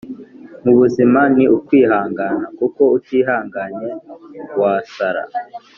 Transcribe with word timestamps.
mu 0.63 0.73
buzima, 0.79 1.19
ni 1.35 1.45
ukwihangana 1.57 2.45
kuko 2.57 2.81
utihanganye 2.97 3.89
wasara. 4.59 5.23